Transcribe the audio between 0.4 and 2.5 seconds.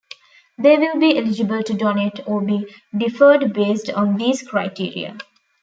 They will be eligible to donate or